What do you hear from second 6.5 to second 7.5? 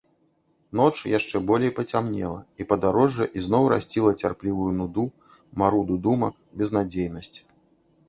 безнадзейнасць.